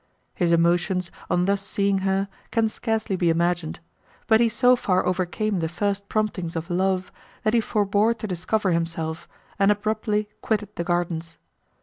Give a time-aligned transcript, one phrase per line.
[0.33, 3.79] His emotions, on thus seeing her, can scarcely be imagined;
[4.25, 7.11] but he so far overcame the first promptings of love,
[7.43, 9.27] that he forbore to discover himself,
[9.59, 11.37] and abruptly quitted the gardens.